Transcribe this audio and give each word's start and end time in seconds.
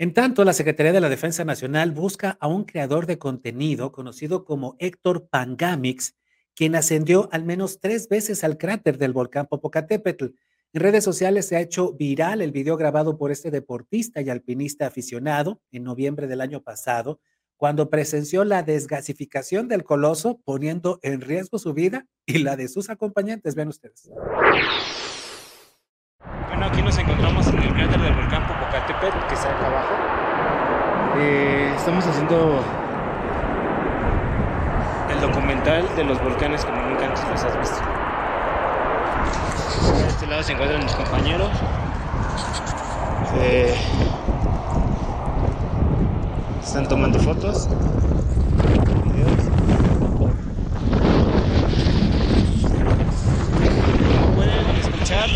En 0.00 0.14
tanto, 0.14 0.46
la 0.46 0.54
Secretaría 0.54 0.94
de 0.94 1.00
la 1.02 1.10
Defensa 1.10 1.44
Nacional 1.44 1.92
busca 1.92 2.38
a 2.40 2.46
un 2.48 2.64
creador 2.64 3.04
de 3.04 3.18
contenido 3.18 3.92
conocido 3.92 4.46
como 4.46 4.74
Héctor 4.78 5.28
Pangamix, 5.28 6.16
quien 6.54 6.74
ascendió 6.74 7.28
al 7.32 7.44
menos 7.44 7.80
tres 7.80 8.08
veces 8.08 8.42
al 8.42 8.56
cráter 8.56 8.96
del 8.96 9.12
volcán 9.12 9.46
Popocatépetl. 9.46 10.28
En 10.72 10.80
redes 10.80 11.04
sociales 11.04 11.46
se 11.46 11.56
ha 11.56 11.60
hecho 11.60 11.92
viral 11.92 12.40
el 12.40 12.50
video 12.50 12.78
grabado 12.78 13.18
por 13.18 13.30
este 13.30 13.50
deportista 13.50 14.22
y 14.22 14.30
alpinista 14.30 14.86
aficionado 14.86 15.60
en 15.70 15.84
noviembre 15.84 16.26
del 16.28 16.40
año 16.40 16.62
pasado, 16.62 17.20
cuando 17.58 17.90
presenció 17.90 18.46
la 18.46 18.62
desgasificación 18.62 19.68
del 19.68 19.84
coloso, 19.84 20.40
poniendo 20.46 20.98
en 21.02 21.20
riesgo 21.20 21.58
su 21.58 21.74
vida 21.74 22.06
y 22.24 22.38
la 22.38 22.56
de 22.56 22.68
sus 22.68 22.88
acompañantes. 22.88 23.54
Vean 23.54 23.68
ustedes. 23.68 24.08
Aquí 26.70 26.82
nos 26.82 26.96
encontramos 26.98 27.46
en 27.48 27.58
el 27.62 27.74
cráter 27.74 28.00
del 28.00 28.14
volcán 28.14 28.46
Popocatépetl, 28.46 29.26
que 29.28 29.34
está 29.34 29.50
acá 29.50 29.66
abajo. 29.66 29.94
Eh, 31.18 31.72
estamos 31.76 32.06
haciendo 32.06 32.62
el 35.10 35.20
documental 35.20 35.84
de 35.96 36.04
los 36.04 36.22
volcanes 36.22 36.64
como 36.64 36.80
nunca 36.82 37.06
antes 37.06 37.28
los 37.28 37.42
has 37.44 37.58
visto. 37.58 37.80
A 40.04 40.06
este 40.08 40.26
lado 40.28 40.42
se 40.42 40.52
encuentran 40.52 40.84
mis 40.84 40.94
compañeros. 40.94 41.50
Eh, 43.40 43.74
están 46.62 46.86
tomando 46.88 47.18
fotos. 47.18 47.68
videos. 49.06 49.42
Como 54.12 54.34
pueden 54.36 54.76
escuchar, 54.76 55.28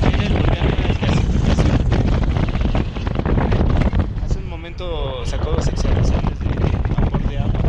tiene 0.00 0.26
el 0.26 0.32
volcán 0.34 0.66
una 0.66 0.86
desgasificación. 0.88 1.78
Hace 4.24 4.38
un 4.38 4.48
momento 4.48 5.24
sacó 5.26 5.50
dos 5.52 5.68
exhalaciones 5.68 6.38
de 6.40 6.46
vapor 7.00 7.22
de 7.28 7.38
agua 7.38 7.60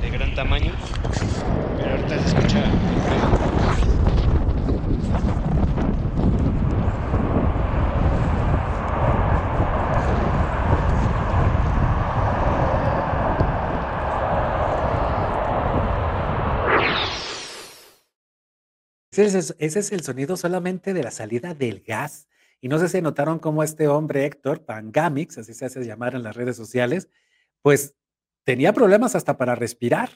de 0.00 0.10
gran 0.10 0.34
tamaño, 0.34 0.72
pero 1.78 1.90
ahorita 1.92 2.18
se 2.18 2.28
escucha 2.28 2.58
el 2.58 2.70
fuego. 2.70 3.52
Ese 19.12 19.38
es, 19.38 19.54
ese 19.58 19.78
es 19.80 19.92
el 19.92 20.02
sonido 20.02 20.36
solamente 20.36 20.94
de 20.94 21.02
la 21.02 21.10
salida 21.10 21.54
del 21.54 21.80
gas. 21.86 22.28
Y 22.60 22.68
no 22.68 22.78
sé 22.78 22.88
si 22.88 23.02
notaron 23.02 23.38
cómo 23.38 23.62
este 23.62 23.88
hombre, 23.88 24.24
Héctor 24.24 24.64
Pangamix, 24.64 25.36
así 25.36 25.52
se 25.52 25.66
hace 25.66 25.84
llamar 25.84 26.14
en 26.14 26.22
las 26.22 26.34
redes 26.36 26.56
sociales, 26.56 27.08
pues 27.60 27.94
tenía 28.44 28.72
problemas 28.72 29.14
hasta 29.14 29.36
para 29.36 29.54
respirar. 29.54 30.10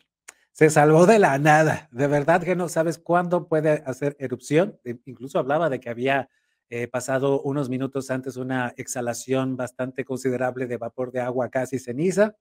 Se 0.53 0.71
salvó 0.71 1.05
de 1.07 1.19
la 1.19 1.37
nada. 1.39 1.89
De 1.93 2.07
verdad 2.07 2.43
que 2.43 2.57
no 2.57 2.69
sabes 2.71 2.99
cuándo 2.99 3.49
puede 3.49 3.83
hacer 3.85 4.17
erupción. 4.19 4.81
E- 4.85 4.97
Incluso 5.05 5.39
hablaba 5.39 5.69
de 5.69 5.81
que 5.81 5.91
había 5.91 6.31
eh, 6.71 6.89
pasado 6.89 7.43
unos 7.43 7.69
minutos 7.69 8.11
antes 8.11 8.37
una 8.37 8.73
exhalación 8.79 9.57
bastante 9.57 10.05
considerable 10.07 10.67
de 10.67 10.79
vapor 10.79 11.13
de 11.13 11.21
agua, 11.21 11.51
casi 11.51 11.79
ceniza, 11.79 12.37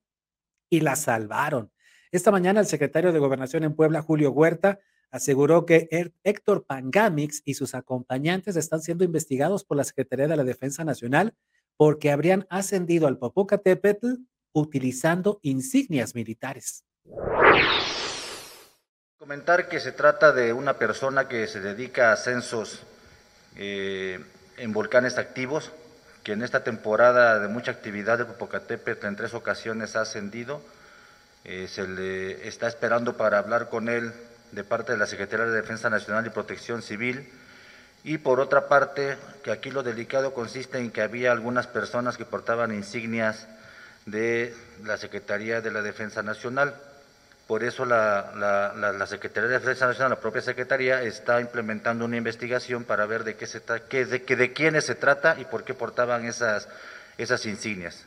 y 0.69 0.81
la 0.81 0.95
salvaron. 0.95 1.71
Esta 2.11 2.31
mañana 2.31 2.61
el 2.61 2.67
secretario 2.67 3.11
de 3.11 3.19
Gobernación 3.19 3.63
en 3.65 3.75
Puebla, 3.75 4.01
Julio 4.01 4.31
Huerta, 4.31 4.79
aseguró 5.15 5.65
que 5.65 5.87
Héctor 6.25 6.65
Pangamix 6.65 7.41
y 7.45 7.53
sus 7.53 7.73
acompañantes 7.73 8.57
están 8.57 8.81
siendo 8.81 9.05
investigados 9.05 9.63
por 9.63 9.77
la 9.77 9.85
Secretaría 9.85 10.27
de 10.27 10.35
la 10.35 10.43
Defensa 10.43 10.83
Nacional 10.83 11.33
porque 11.77 12.11
habrían 12.11 12.45
ascendido 12.49 13.07
al 13.07 13.17
Popocatépetl 13.17 14.15
utilizando 14.51 15.39
insignias 15.41 16.15
militares. 16.15 16.83
Comentar 19.17 19.69
que 19.69 19.79
se 19.79 19.93
trata 19.93 20.33
de 20.33 20.51
una 20.51 20.77
persona 20.77 21.29
que 21.29 21.47
se 21.47 21.61
dedica 21.61 22.09
a 22.09 22.13
ascensos 22.13 22.83
eh, 23.55 24.19
en 24.57 24.73
volcanes 24.73 25.17
activos, 25.17 25.71
que 26.23 26.33
en 26.33 26.43
esta 26.43 26.65
temporada 26.65 27.39
de 27.39 27.47
mucha 27.47 27.71
actividad 27.71 28.17
de 28.17 28.25
Popocatépetl 28.25 29.07
en 29.07 29.15
tres 29.15 29.33
ocasiones 29.33 29.95
ha 29.95 30.01
ascendido. 30.01 30.61
Eh, 31.45 31.69
se 31.69 31.87
le 31.87 32.49
está 32.49 32.67
esperando 32.67 33.15
para 33.15 33.37
hablar 33.37 33.69
con 33.69 33.87
él 33.87 34.11
de 34.51 34.63
parte 34.63 34.93
de 34.93 34.97
la 34.97 35.05
Secretaría 35.05 35.45
de 35.45 35.61
Defensa 35.61 35.89
Nacional 35.89 36.25
y 36.25 36.29
Protección 36.29 36.81
Civil. 36.81 37.29
Y 38.03 38.19
por 38.19 38.39
otra 38.39 38.67
parte, 38.67 39.17
que 39.43 39.51
aquí 39.51 39.71
lo 39.71 39.83
delicado 39.83 40.33
consiste 40.33 40.77
en 40.77 40.91
que 40.91 41.01
había 41.01 41.31
algunas 41.31 41.67
personas 41.67 42.17
que 42.17 42.25
portaban 42.25 42.73
insignias 42.73 43.47
de 44.05 44.53
la 44.83 44.97
Secretaría 44.97 45.61
de 45.61 45.71
la 45.71 45.81
Defensa 45.81 46.21
Nacional. 46.21 46.75
Por 47.47 47.63
eso 47.63 47.85
la, 47.85 48.31
la, 48.35 48.91
la, 48.91 49.07
Secretaría 49.07 49.49
de 49.49 49.59
Defensa 49.59 49.85
Nacional, 49.85 50.11
la 50.11 50.19
propia 50.19 50.41
Secretaría, 50.41 51.03
está 51.03 51.39
implementando 51.41 52.05
una 52.05 52.17
investigación 52.17 52.83
para 52.83 53.05
ver 53.05 53.23
de 53.23 53.35
qué 53.35 53.45
se 53.45 53.61
qué, 53.87 54.05
de, 54.05 54.19
de 54.19 54.53
quiénes 54.53 54.85
se 54.85 54.95
trata 54.95 55.35
y 55.39 55.45
por 55.45 55.63
qué 55.63 55.75
portaban 55.75 56.25
esas, 56.25 56.67
esas 57.17 57.45
insignias. 57.45 58.03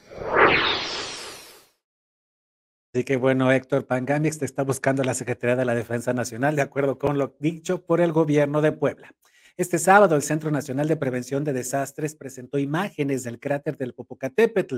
Así 2.94 3.04
que 3.04 3.16
bueno, 3.16 3.53
Héctor 3.53 3.87
Pangamix 3.87 4.38
te 4.38 4.47
está 4.47 4.65
buscando 4.65 5.04
la 5.04 5.12
Secretaría 5.12 5.56
de 5.56 5.66
la 5.66 5.75
Defensa 5.75 6.15
Nacional, 6.15 6.56
de 6.56 6.62
acuerdo 6.62 6.99
con 6.99 7.19
lo 7.19 7.37
dicho 7.38 7.84
por 7.84 8.00
el 8.00 8.12
gobierno 8.12 8.62
de 8.62 8.72
Puebla. 8.72 9.15
Este 9.59 9.78
sábado, 9.78 10.16
el 10.16 10.22
Centro 10.22 10.50
Nacional 10.50 10.88
de 10.88 10.97
Prevención 10.97 11.44
de 11.44 11.53
Desastres 11.53 12.15
presentó 12.15 12.59
imágenes 12.59 13.25
del 13.25 13.41
cráter 13.41 13.76
del 13.76 13.93
Popocatépetl. 13.93 14.76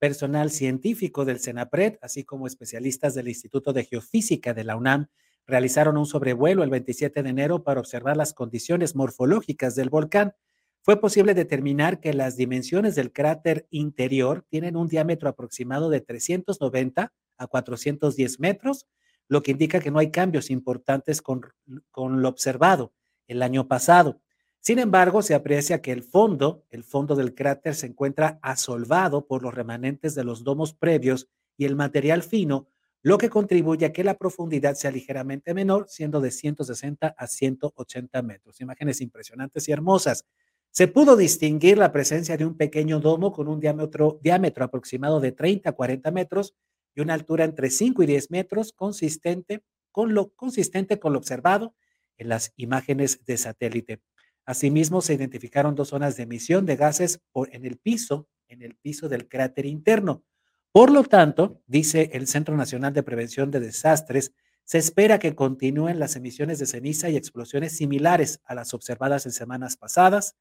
Personal 0.00 0.50
científico 0.50 1.24
del 1.24 1.38
CENAPRED, 1.38 1.98
así 2.02 2.24
como 2.24 2.48
especialistas 2.48 3.14
del 3.14 3.28
Instituto 3.28 3.72
de 3.72 3.84
Geofísica 3.84 4.54
de 4.54 4.64
la 4.64 4.74
UNAM, 4.74 5.06
realizaron 5.46 5.96
un 5.96 6.06
sobrevuelo 6.06 6.64
el 6.64 6.70
27 6.70 7.22
de 7.22 7.30
enero 7.30 7.62
para 7.62 7.78
observar 7.78 8.16
las 8.16 8.34
condiciones 8.34 8.96
morfológicas 8.96 9.76
del 9.76 9.90
volcán. 9.90 10.34
Fue 10.80 11.00
posible 11.00 11.34
determinar 11.34 12.00
que 12.00 12.12
las 12.12 12.36
dimensiones 12.36 12.96
del 12.96 13.12
cráter 13.12 13.68
interior 13.70 14.44
tienen 14.48 14.76
un 14.76 14.88
diámetro 14.88 15.28
aproximado 15.28 15.90
de 15.90 16.00
390 16.00 17.12
a 17.42 17.46
410 17.46 18.40
metros, 18.40 18.86
lo 19.28 19.42
que 19.42 19.52
indica 19.52 19.80
que 19.80 19.90
no 19.90 19.98
hay 19.98 20.10
cambios 20.10 20.50
importantes 20.50 21.22
con, 21.22 21.42
con 21.90 22.22
lo 22.22 22.28
observado 22.28 22.92
el 23.26 23.42
año 23.42 23.68
pasado. 23.68 24.20
Sin 24.60 24.78
embargo, 24.78 25.22
se 25.22 25.34
aprecia 25.34 25.82
que 25.82 25.90
el 25.90 26.02
fondo, 26.02 26.64
el 26.70 26.84
fondo 26.84 27.16
del 27.16 27.34
cráter 27.34 27.74
se 27.74 27.86
encuentra 27.86 28.38
asolvado 28.42 29.26
por 29.26 29.42
los 29.42 29.52
remanentes 29.52 30.14
de 30.14 30.22
los 30.22 30.44
domos 30.44 30.72
previos 30.72 31.28
y 31.56 31.64
el 31.64 31.74
material 31.74 32.22
fino, 32.22 32.68
lo 33.02 33.18
que 33.18 33.28
contribuye 33.28 33.86
a 33.86 33.92
que 33.92 34.04
la 34.04 34.16
profundidad 34.16 34.74
sea 34.74 34.92
ligeramente 34.92 35.52
menor, 35.52 35.86
siendo 35.88 36.20
de 36.20 36.30
160 36.30 37.08
a 37.18 37.26
180 37.26 38.22
metros. 38.22 38.60
Imágenes 38.60 39.00
impresionantes 39.00 39.68
y 39.68 39.72
hermosas. 39.72 40.26
Se 40.70 40.86
pudo 40.86 41.16
distinguir 41.16 41.76
la 41.76 41.90
presencia 41.90 42.36
de 42.36 42.46
un 42.46 42.56
pequeño 42.56 43.00
domo 43.00 43.32
con 43.32 43.48
un 43.48 43.58
diámetro, 43.58 44.20
diámetro 44.22 44.64
aproximado 44.64 45.18
de 45.18 45.32
30 45.32 45.70
a 45.70 45.72
40 45.72 46.10
metros 46.12 46.54
y 46.94 47.00
una 47.00 47.14
altura 47.14 47.44
entre 47.44 47.70
5 47.70 48.02
y 48.02 48.06
10 48.06 48.30
metros, 48.30 48.72
consistente 48.72 49.62
con 49.90 50.14
lo, 50.14 50.30
consistente 50.34 50.98
con 50.98 51.12
lo 51.12 51.18
observado 51.18 51.74
en 52.16 52.28
las 52.28 52.52
imágenes 52.56 53.24
de 53.24 53.36
satélite. 53.36 54.00
Asimismo, 54.44 55.00
se 55.00 55.14
identificaron 55.14 55.74
dos 55.74 55.88
zonas 55.88 56.16
de 56.16 56.24
emisión 56.24 56.66
de 56.66 56.76
gases 56.76 57.20
por, 57.30 57.54
en 57.54 57.64
el 57.64 57.78
piso, 57.78 58.28
en 58.48 58.62
el 58.62 58.74
piso 58.74 59.08
del 59.08 59.28
cráter 59.28 59.66
interno. 59.66 60.24
Por 60.72 60.90
lo 60.90 61.04
tanto, 61.04 61.60
dice 61.66 62.10
el 62.12 62.26
Centro 62.26 62.56
Nacional 62.56 62.92
de 62.92 63.02
Prevención 63.02 63.50
de 63.50 63.60
Desastres, 63.60 64.32
se 64.64 64.78
espera 64.78 65.18
que 65.18 65.34
continúen 65.34 65.98
las 65.98 66.16
emisiones 66.16 66.58
de 66.58 66.66
ceniza 66.66 67.10
y 67.10 67.16
explosiones 67.16 67.76
similares 67.76 68.40
a 68.44 68.54
las 68.54 68.74
observadas 68.74 69.26
en 69.26 69.32
semanas 69.32 69.76
pasadas, 69.76 70.36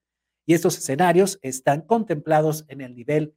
y 0.45 0.53
estos 0.53 0.77
escenarios 0.77 1.39
están 1.41 1.81
contemplados 1.81 2.65
en 2.67 2.81
el 2.81 2.95
nivel 2.95 3.35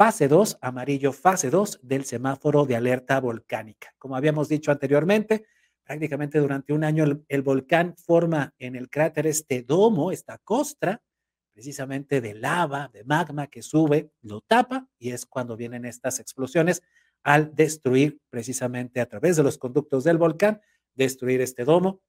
fase 0.00 0.28
2, 0.28 0.56
amarillo 0.62 1.12
fase 1.12 1.50
2 1.50 1.80
del 1.82 2.06
semáforo 2.06 2.64
de 2.64 2.74
alerta 2.74 3.20
volcánica. 3.20 3.94
Como 3.98 4.16
habíamos 4.16 4.48
dicho 4.48 4.72
anteriormente, 4.72 5.44
prácticamente 5.84 6.38
durante 6.38 6.72
un 6.72 6.84
año 6.84 7.04
el, 7.28 7.42
volcán 7.42 7.94
forma 7.98 8.54
en 8.58 8.76
el 8.76 8.88
cráter 8.88 9.26
este 9.26 9.62
domo, 9.62 10.10
esta 10.10 10.38
costra, 10.38 11.02
precisamente 11.52 12.22
de 12.22 12.32
lava, 12.32 12.88
de 12.90 13.04
magma 13.04 13.48
que 13.48 13.60
sube, 13.60 14.10
lo 14.22 14.40
tapa 14.40 14.88
y 14.98 15.10
es 15.10 15.26
cuando 15.26 15.54
vienen 15.54 15.84
estas 15.84 16.18
explosiones 16.18 16.80
al 17.22 17.54
destruir 17.54 18.22
precisamente 18.30 19.02
a 19.02 19.06
través 19.06 19.36
de 19.36 19.42
los 19.42 19.58
conductos 19.58 20.04
del 20.04 20.16
volcán, 20.16 20.62
destruir 20.94 21.42
este 21.42 21.66
domo. 21.66 22.00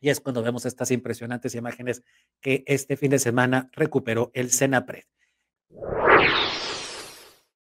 Y 0.00 0.08
es 0.08 0.18
cuando 0.18 0.42
vemos 0.42 0.66
estas 0.66 0.90
impresionantes 0.90 1.54
imágenes 1.54 2.02
que 2.40 2.64
este 2.66 2.96
fin 2.96 3.12
de 3.12 3.20
semana 3.20 3.70
recuperó 3.74 4.32
el 4.34 4.50
CENAPRED. 4.50 5.04